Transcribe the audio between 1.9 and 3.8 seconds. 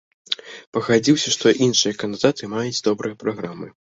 кандыдаты маюць добрыя праграмы.